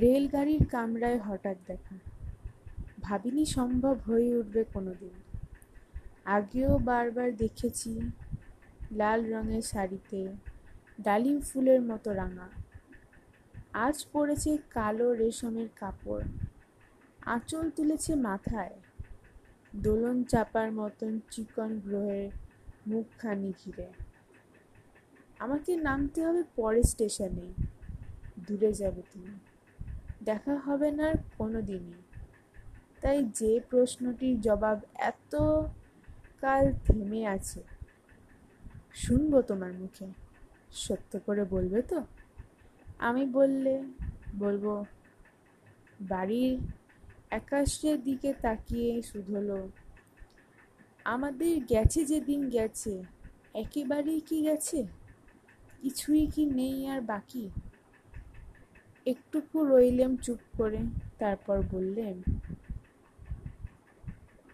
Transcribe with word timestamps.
রেলগাড়ির 0.00 0.66
কামরায় 0.66 1.18
হঠাৎ 1.18 1.56
দেখা। 1.66 1.94
ভাবিনি 3.00 3.44
সম্ভব 3.44 3.98
হয়ে 3.98 4.36
উঠবে 4.36 4.64
কোনোদিন। 4.64 5.10
আগেও 6.24 6.78
বারবার 6.78 7.36
দেখেছি 7.36 8.00
লাল 8.92 9.32
রঙের 9.32 9.62
শাড়িতে 9.62 10.28
ডালিম 11.00 11.40
ফুলের 11.40 11.82
মতো 11.82 12.12
রাঙা। 12.12 12.48
আজ 13.72 14.06
পড়েছে 14.12 14.58
কালো 14.70 15.12
রেশমের 15.12 15.68
কাপড়। 15.76 16.24
আঁচল 17.26 17.70
তুলেছে 17.70 18.14
মাথায়। 18.14 18.74
দোলন 19.74 20.24
চাপার 20.24 20.72
মতন 20.72 21.20
চিকন 21.30 21.80
গ্রহের 21.80 22.30
মুখখানি 22.86 23.52
ঘিরে। 23.64 23.88
আমাকে 25.38 25.76
নামতে 25.76 26.26
হবে 26.26 26.42
পরের 26.56 26.82
স্টেশনে। 26.82 27.48
দূরে 28.48 28.72
যাবে 28.72 29.02
তুমি 29.12 29.53
দেখা 30.28 30.54
হবে 30.66 30.88
না 30.98 31.04
আর 31.12 31.18
কোনো 31.38 31.58
দিনই। 31.70 32.02
তাই 33.02 33.18
যে 33.38 33.52
প্রশ্নটির 33.70 34.36
জবাব 34.46 34.78
এত 35.10 35.32
কাল 36.42 36.64
থেমে 36.84 37.20
আছে, 37.34 37.60
শুনব 39.02 39.32
তোমার 39.50 39.72
মুখে। 39.80 40.06
সত্য 40.84 41.12
করে 41.26 41.42
বলবে 41.54 41.80
তো? 41.90 41.98
আমি 43.08 43.24
বললে, 43.38 43.74
বলব, 44.38 44.64
বাড়ির 46.12 46.54
আকাশের 47.38 47.96
দিকে 48.02 48.30
তাকিয়ে 48.44 48.90
শুধলো, 49.10 49.58
আমাদের 51.14 51.54
গেছে 51.72 52.00
যেদিন 52.10 52.40
গেছে, 52.50 52.94
একেবারেই 53.62 54.20
কি 54.28 54.38
গেছে? 54.42 54.78
কিছুই 55.82 56.24
কি 56.34 56.42
নেই 56.58 56.76
আর 56.92 57.00
বাকি? 57.12 57.44
একটুকু 59.06 59.56
রইলেম 59.64 60.12
চুপ 60.16 60.40
করে 60.58 60.80
তারপর 61.18 61.56
বললেন 61.72 62.16